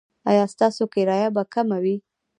ایا 0.29 0.45
ستاسو 0.53 0.83
کرایه 0.93 1.29
به 1.35 1.43
کمه 1.53 1.77
وي؟ 1.83 1.95